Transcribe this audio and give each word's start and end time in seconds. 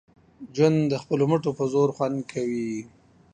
ژوند 0.55 0.77
د 0.91 0.93
خپلو 1.01 1.23
مټو 1.31 1.51
په 1.57 1.65
زور 1.73 1.89
خوند 1.95 2.17
کړي 2.31 2.71